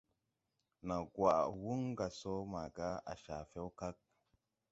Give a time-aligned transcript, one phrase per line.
[0.87, 3.95] Naw gwaʼ wuŋ gà sɔ maaga à caa fɛw kag.